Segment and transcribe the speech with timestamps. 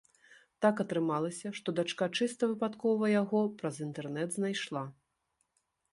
[0.65, 4.83] Так атрымалася, што дачка чыста выпадкова яго праз інтэрнэт знайшла.